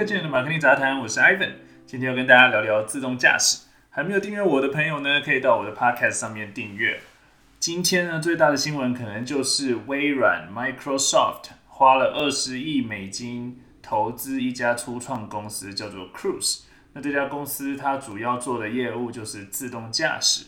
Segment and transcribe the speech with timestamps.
[0.00, 3.66] 个健人的马克尼杂谈，我是 Ivan，今天要跟大家聊聊自动驾驶。
[3.90, 7.02] 还没有订阅我的朋友呢，可以到我的 Podcast 上面订阅。
[7.58, 16.60] 今天呢，最大的新闻可能就是微软 Microsoft 花了二十亿美金投资一家初创公司，叫做 Cruise。
[16.94, 20.46] 那这家公司它主要做的业务就是自动驾驶。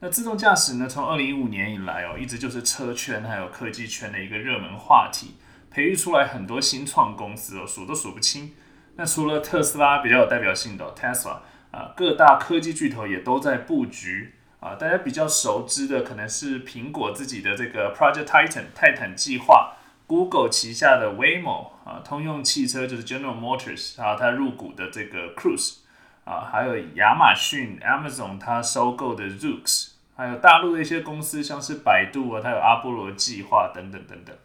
[0.00, 5.36] 那自动驾驶呢，从二零一五年以来哦，一直就是车圈还有科技圈的一个热门话题。
[5.70, 8.52] 培育出来很多新创公司哦，数都数不清。
[8.96, 11.38] 那除了特斯拉比较有代表性的 Tesla
[11.72, 14.76] 啊，各大科技巨头也都在布局啊。
[14.76, 19.74] 大家比较熟知的可能是苹果自己的这个 Project Titan 泰坦计划
[20.06, 25.78] ，Google 旗下的 Waymo 啊，通用汽车就是 General Motors 啊，它入股的这个 Cruise
[26.24, 34.36] 啊，还有亚马逊 Amazon 它收购的 Zoox，还有大陆的一些公司像是百度啊，它有阿波罗计划等等等等。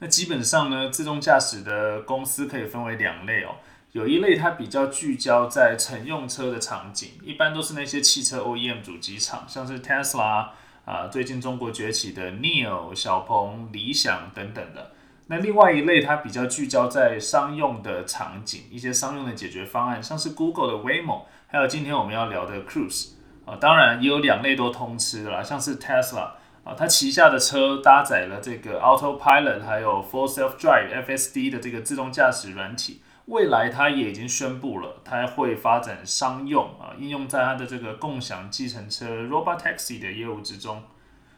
[0.00, 3.56] 那基本上呢，自动驾驶的公司可以分为两类哦。
[3.92, 10.50] 有一类它比较聚焦在乘用车的场景，一般都是那些汽车 OEM 主机厂，像是 Tesla
[10.84, 14.92] 啊，最近中国崛起的 Neo、小鹏、理想等等的。
[15.26, 23.08] 那另外一类它比较聚焦在商用的场景，一些商用的解决方案，像是 Google 的 Waymo，还有今天我们要聊的 Cruise
[23.44, 23.56] 啊。
[23.56, 26.32] 当然也有两类都通吃的啦，像是 Tesla。
[26.68, 33.00] 啊，它旗下的车搭载了这个 Autopilot，还有 Full Self Drive FSD 的这个自动驾驶软体。
[33.24, 40.82] 未来它也已经宣布了，它会发展商用啊，应用在它的这个共享计程车 Robotaxi 的业务之中。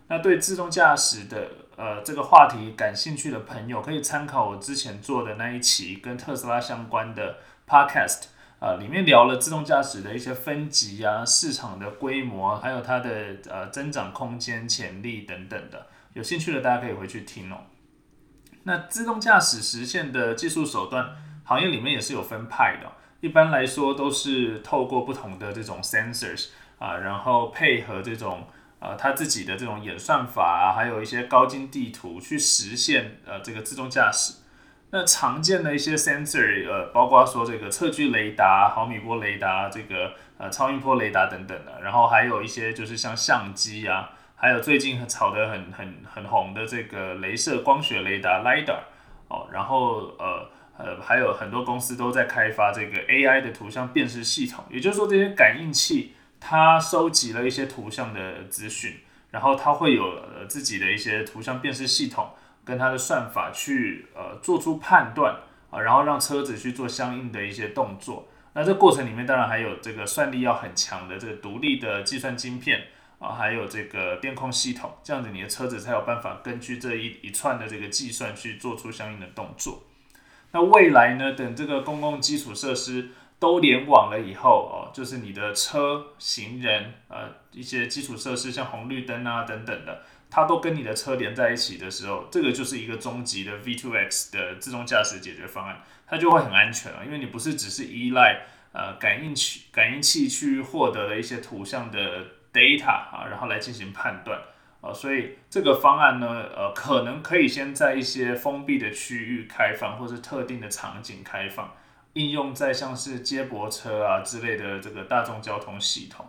[0.08, 7.36] 那对自动驾驶的呃这个话题感兴趣的朋友，可以参考我之前做的那一期跟特斯拉相关的
[7.68, 8.24] Podcast。
[8.60, 15.86] 啊，里面聊了自动驾驶的一些分级啊，市场的规模，还有它的呃增长空间、潜力等等的。
[16.12, 17.62] 有兴趣的大家可以回去听哦。
[18.64, 22.92] 那自动驾驶实现的技术手段，行业里面也是有分派的。
[23.22, 26.48] 一般来说都是透过不同的这种 sensors
[26.78, 28.46] 啊，然后配合这种
[28.78, 34.34] 呃它自己的这种演算法啊，还有一些高精地图去实现呃这个自动驾驶。
[34.92, 48.80] 那常见的一些 sensor，呃，包括说这个测距雷达、毫米波雷达、这个呃超音波雷达等等的，然后还有一些就是像相机啊，还有最近炒得很很很红的这个镭射光学雷达 lidar，
[49.28, 58.96] 哦，然后呃呃还有很多公司都在开发这个 AI 的图像辨识系统，也就是说这些感应器它收集了一些图像的资讯，
[59.30, 62.30] 然后它会有自己的一些图像辨识系统。
[62.64, 65.36] 跟它的算法去呃做出判断
[65.70, 68.28] 啊，然后让车子去做相应的一些动作。
[68.52, 72.82] 那这过程里面当然还有这个算力要很强的这个独立的计算晶片
[73.20, 79.84] 啊，还有这个电控系统，这样子你的车子才有办法根据这一一串的这个计算去做出相应的动作。
[80.50, 90.02] 那未来呢，等这个公共基础设施都联网了以后哦，就是你的车、行人呃一些基础设施像红绿灯啊等等的。
[90.30, 104.40] 它都跟你的车连在一起的时候，这个就是一个终极的 V2X 的自动驾驶解决方案，它就会很安全了，因为你不是只是依赖呃感应器感应器去获得了一些图像的 data 啊，然后来进行判断
[104.80, 106.26] 啊，所以这个方案呢，
[106.56, 111.74] 呃，可能可以先在一些封闭的区域开放，或是特定的场景开放，
[112.12, 116.24] 应用在像是接驳车啊之类的这个大众交通系统。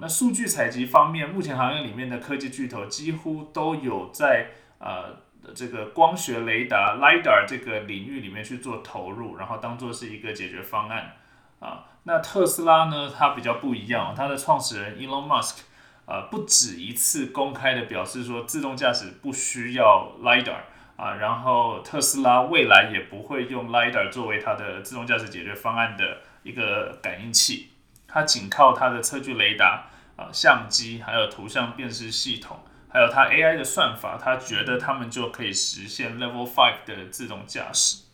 [0.00, 4.48] 那数据采集方面，目前行业里面的科技巨头几乎都有在
[4.78, 5.16] 呃
[5.54, 11.12] 这个光学雷达 （lidar） 这个领域里面去做投入，然后当做是一个解决方案
[11.60, 11.84] 啊。
[12.04, 15.60] 那特斯拉呢，它比较不一样，它的创始人 Elon Musk
[16.06, 20.60] 呃不止一次公开的表示说，自动驾驶不需要 lidar
[20.96, 27.70] 啊，然后特斯拉未来也不会用 lidar 作为它的自动驾驶解决方案的一个感应器。
[28.16, 38.04] 它仅靠它的测距雷达啊、相机，还有图像辨识系统，还有它 AI 的算法，它觉得他们就可以实现 Level Five 的自动驾驶。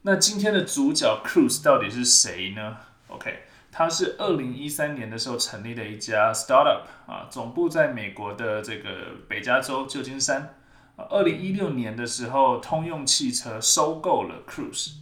[0.00, 8.90] 那今天的主角 Cruise 到底是谁呢？OK，它是二零一三年的时候成立的一家 startup 啊，总部在美国的这个
[9.28, 10.56] 北加州旧金山。
[10.96, 14.94] 二零一六年的时候，通用汽车收购了 Cruise。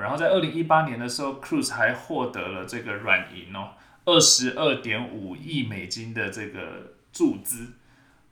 [0.00, 3.72] 然后在二零一八年的时候，Cruise 还获得了这个软银哦，
[4.06, 7.74] 二十二点五亿美金的这个注资。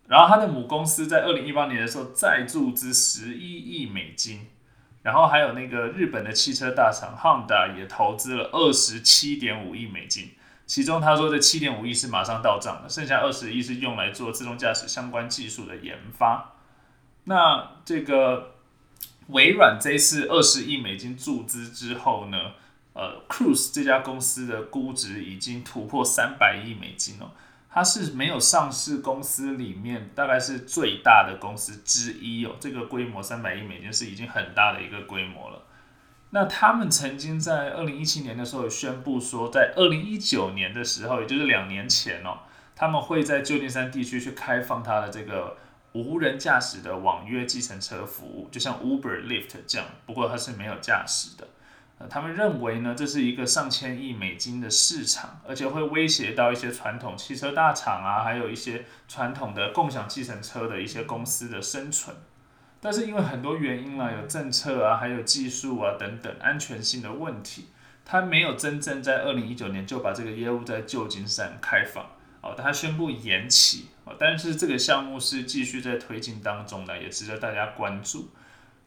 [0.09, 4.49] 然后它的母公司在二零一八年的时候再注资十一亿美金。
[5.03, 10.31] 然后还有那个日本的汽车大厂 Honda 也投资了二十七点五亿美金。
[10.67, 16.55] 其中他说的七点五亿是马上到账的，剩下二十亿是用来做自动驾驶相关技术的研发。
[17.25, 18.55] 那这个。
[19.31, 22.53] 微软这一次二十亿美金注资之后呢，
[22.93, 27.31] 呃，Cruise 这家公司的估值已经突破三百亿美金哦。
[27.73, 35.63] 它是没有上市公司里面大概是最大的公司之一哦，这个规模三百亿美金是已经很大的一个规模了。
[36.31, 42.39] 那他们曾经在二零一七年的时候宣布说，在二零一九年的时候，也就是两年前哦，
[42.75, 45.57] 他们会在旧金山地区去开放它的这个
[45.93, 51.49] 无人驾驶的网约计程车服务，就像 Uber、Lyft 这样，不过它是没有驾驶的。
[51.99, 62.17] 呃他们认为呢，这是一个上千亿美金的市场，而且会威胁到一些传统汽车大厂啊，还有一些传统的共享计程车的一些公司的生存。
[62.81, 67.69] 但是因为很多原因啦，有政策啊，还有技术啊等等安全性的问题，
[68.07, 72.07] 它没有真正在二零一九年就把这个业务在旧金山开放
[72.41, 78.31] 哦，它宣布延期哦，但是这个项目是继续在推进当中的，也值得大家关注。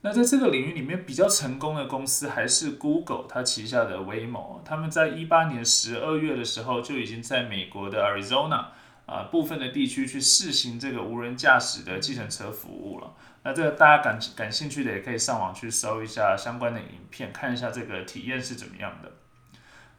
[0.01, 8.65] 那在这个领域里面比较成功的公司还是 Google，它旗下的 Waymo，他们在一八年十二月的时候就已经在美国的 Arizona
[9.05, 13.13] 啊部分的地区去试行这个无人驾驶的计程车服务了。
[13.43, 19.09] 那这个大家感感兴趣的也可以上网去搜一下相关的影片，看一下这个体验是怎么样的。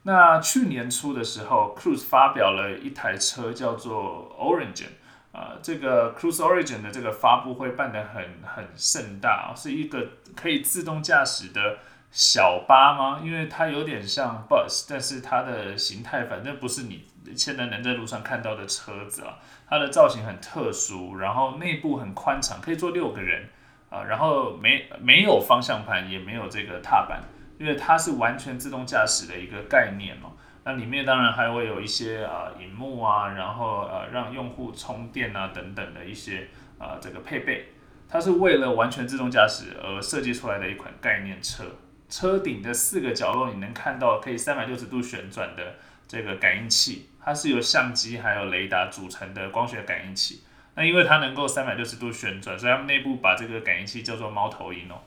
[0.04, 4.88] 那去年初的时候，Cruise 发表了一台车叫做 Origin。
[5.32, 10.06] 啊，这个 Cruise Origin 的这个发布会办得很很盛大，是一个
[10.36, 11.78] 可以自动驾驶的
[12.12, 13.20] 小巴吗？
[13.20, 17.04] 因为它有点像 bus，但是它的形态反正不是你
[17.34, 19.38] 现在能在路上看到的车子啊。
[19.68, 23.48] 它的造型很特殊，然后内部很宽敞，可以坐六个人
[23.90, 24.04] 啊。
[24.04, 27.24] 然后没没有方向盘，也没有这个踏板，
[27.64, 30.32] 因为它是完全自动驾驶的一个概念哦。
[30.64, 37.68] 那里面当然还会有一些啊，荧幕啊，然后呃，让用户充电啊等等的一些啊这个配备，
[38.06, 41.64] 它是为了完全自动驾驶而设计出来的一款概念车。
[42.10, 45.76] 车顶的四个角落你能看到可以三百六十度旋转的
[46.06, 50.42] 这个感应器，它是由相机还有雷达组成的光学感应器。
[50.74, 55.00] 那因为它能够三百六十度旋转，所以他们内部把这个感应器叫做猫头鹰哦。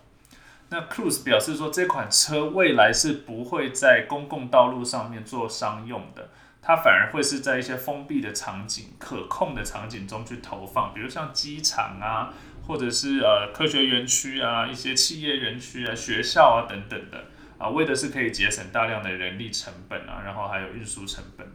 [0.70, 6.30] 那 Cruise 表示说，这款车未来是不会在公共道路上面做商用的，
[6.62, 12.34] 它反而会是在一些封闭的场景、可控的场景中去投放，比如像机场啊，
[12.68, 17.24] 或者是呃科学园区啊、一些企业园区啊、学校啊等等的
[17.58, 21.48] 啊，为的是可以节省大量的人力成本啊，然后还有运输成本。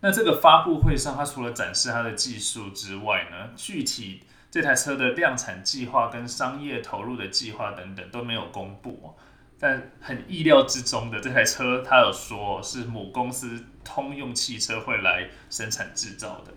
[0.00, 4.22] 那这个发布会上，它除了展示它的技术之外呢，具体。
[4.54, 9.12] 这台车的量产计划跟商业投入的计划等等都没有公布，
[9.58, 16.52] 但很意料之中的，这台车它有说是母公司通用汽车会来生产制造的，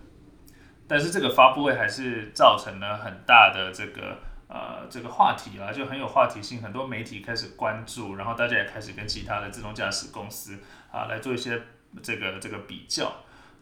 [0.86, 10.56] 但是这个发布会还是造成了很大的这个呃这个话题啊，就很有话题性，很多媒体开始关注，然后大家也开始跟其他的自动驾驶公司
[10.92, 11.60] 啊来做一些
[12.00, 13.12] 这个这个比较。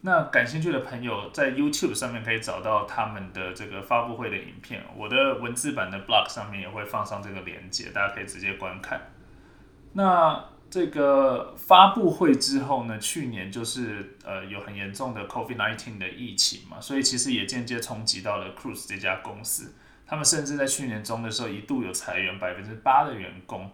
[0.02, 9.00] 那感兴趣的朋友在 YouTube 上面可以找到他们的这个发布会的影片，我的文字版的 blog 上面也会放上这个链接，大家可以直接观看。
[9.94, 19.74] 那这个发布会之后呢，去年就是呃有很严重的 COVID-19 的疫情嘛，所以其实也间接冲击到了 Cruise 这家公司，
[20.06, 23.70] 他们甚至在去年中的时候一度有裁员百分之八的员工。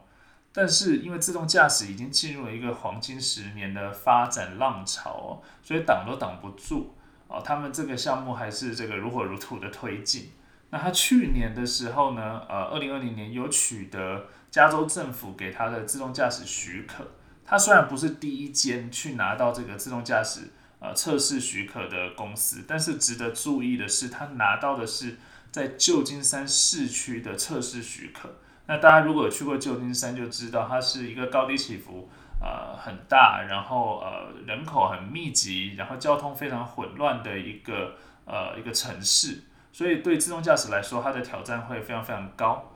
[0.52, 6.94] 但是因为自动驾驶已经进入了一个黄金十年的发展浪潮，所以挡都挡不住
[7.26, 7.40] 哦。
[7.42, 10.32] 他们这个项目还是这个如火如荼的推进。
[10.68, 17.06] 那他去年的时候呢，呃，二零二零年有取得加州政府给他的自动驾驶许可。
[17.44, 25.16] 他虽然不是第一间去拿到这个自动驾驶呃测试许可的公司，但是值得注意的是，他拿到的是
[25.50, 28.36] 在旧金山市区的测试许可。
[28.72, 32.08] 那大家如果去过旧金山，就知道它是一个高低起伏
[32.40, 39.42] 呃很大，然后呃人口很密集，然后交通非常混乱的一个呃一个城市，
[39.74, 42.72] 所以对自动驾驶来说，它的挑战会非常非常高。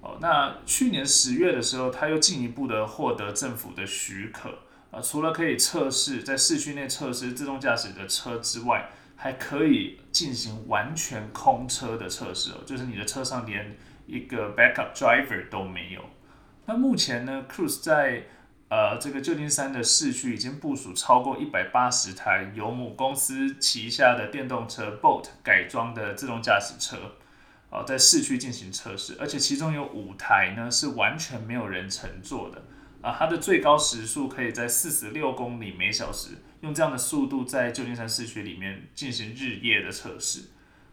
[0.00, 4.50] 哦，那去年十月的时候，它又进一步的获得政府的许可
[4.92, 13.76] 啊，除了可以测试在市区内测试自动驾驶的车之外，还可以进行完全空车的测试哦，就是你的车上连
[14.10, 16.04] 一个 backup driver 都没有。
[16.66, 18.24] 那目前呢，Cruise 在
[18.68, 27.16] 呃这个旧金山的市区已经部署超过一百八十台由母公司旗下的电动车 Bolt 改装的自动驾驶车，
[27.70, 32.62] 哦，在市区进行测试，而且其中有五台呢是完全没有人乘坐的
[33.02, 40.42] 啊，它的最高时速可以在四十六公里每小时，用这样的速度在旧金山市区里面进行日夜的测试。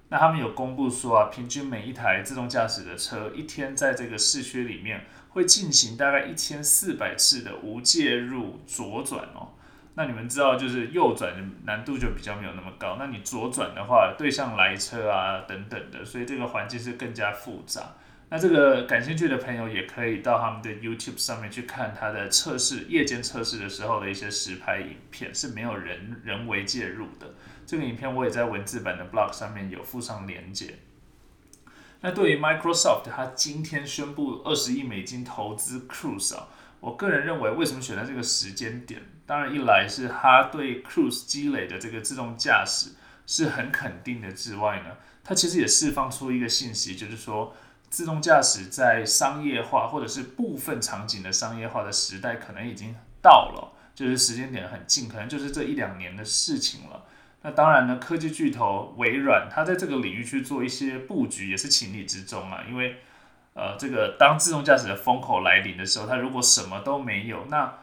[0.09, 9.49] 那他们有公布说啊，平均每一台自动驾驶的车一天在这个市区里面会进行大概一千四百次的无介入左转哦。
[9.95, 11.33] 那你们知道，就是右转
[11.65, 12.97] 难度就比较没有那么高。
[12.99, 17.95] 那你左转的话，对向来车啊等等的，所以这个环境是更加复杂。
[18.29, 27.35] 那这个感兴趣的朋友也可以到他们的 YouTube 上面去看它的测试夜间测试的时候的一些实拍影片，是没有人人为介入的。
[27.65, 30.79] 这个影片我也在文字版的 Blog 上面有附上连接。
[32.01, 39.01] 那对于 Microsoft，它今天宣布二十亿美金投资 Cruise 啊，我个人认为为什么选在这个时间点？
[39.25, 42.91] 当然，一来是他对 Cruise 积累的这个自动驾驶
[43.25, 47.53] 是很肯定的之外呢，它其实也释放出一个信息，就是说
[47.89, 57.05] 自动驾驶在商业化或者是部分场景的商业化的时代可能已经到了，就是时间点很近，可能就是这一两年的事情了。
[57.43, 62.97] 那当然呢，科技巨头微软，它在这个领域去做一些布局也是情理之中啊，因为
[63.53, 67.73] 呃，这个当自动驾驶的风口来临的时候，它如果什么都没有，那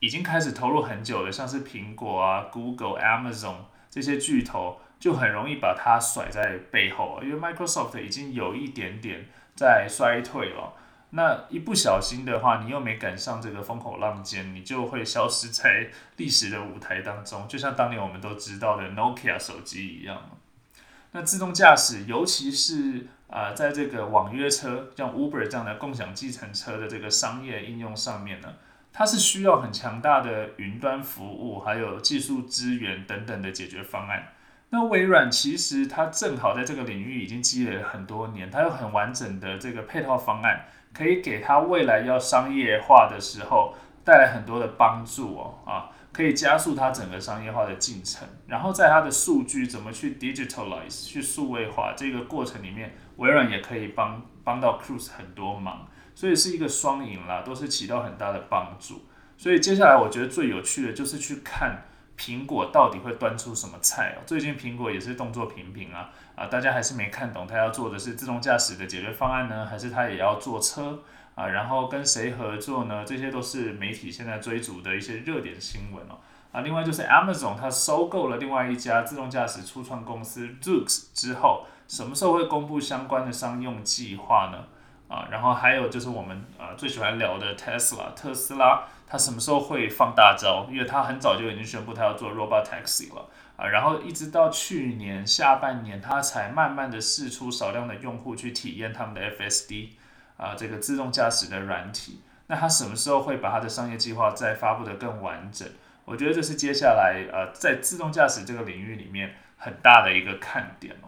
[0.00, 3.54] 已经开始投入很久的，像是苹果啊、Google、Amazon
[3.90, 10.74] 这些巨头，就很容易把它甩在背后，因为 Microsoft 已经有一点点在衰退了。
[11.10, 20.38] 那一不小心的话，你又没赶上这个风口浪尖，你就会消失在历史的舞台当中，就像当年我们都知道的 Nokia 手机一样。
[21.12, 28.56] 那自动驾驶，尤其是啊，在这个网约车，像 Uber 这样的共享计程车的这个商业应用上面呢？
[28.92, 34.34] 它是需要很强大的云端服务，还有技术资源等等的解决方案。
[34.70, 48.28] 那微软其实它正好在这个领域已经积累了很多年，它有很完整的这个配套方案，可以给它未来要商业化的时候带来很多的帮助哦啊，可以加速它整个商业化的进程。
[48.46, 55.88] 然后在它的数据怎么去 digitalize 去数位化这个过程里面，微软也可以帮帮到 Cruise 很多忙。
[56.14, 59.06] 所以是一个双赢啦，都是起到很大的帮助。
[59.36, 61.84] 所以接下来我觉得最有趣的就是去看
[62.18, 64.22] 苹果到底会端出什么菜哦。
[64.26, 70.98] 最近苹果也是动作频频啊啊，大家还是没看懂它要做的是自动驾驶的解决方案呢，还是它也要做车
[71.34, 71.46] 啊？
[71.46, 73.04] 然后跟谁合作呢？
[73.04, 76.18] 这些都是媒体现在追逐的一些热点新闻哦。
[76.50, 84.64] 啊，另外就是 Amazon 它收购了另外一家自动驾驶初创公司 Zoox 之后，什么时候会公布相关的商用计划呢？
[85.08, 90.66] 啊，然后还有就是我们啊最喜欢聊的 Tesla 特斯拉，它什么时候会放大招？
[90.70, 99.88] 因为它很早就已经宣布它要做 Robot Taxi 了啊，然后一直到去年下半年，它才慢慢的试出少量的用户去体验他们的 FSD
[100.36, 102.20] 啊这个自动驾驶的软体。
[102.48, 105.66] 那它什么时候会把它的商业计划再发布的更完整？
[106.04, 111.07] 我觉得这是接下来呃在自动驾驶这个领域里面很大的一个看点哦。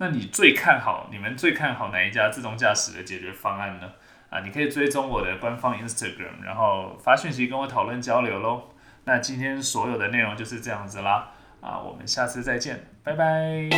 [0.00, 3.92] 那你最看好你们最看好哪一家自动驾驶的解决方案呢？
[4.30, 8.70] 啊，你可以追踪我的官方 Instagram，然后发讯息跟我讨论交流喽。
[9.04, 13.68] 那今天所有的内容就是这样子啦，啊，我们下次再见，拜拜。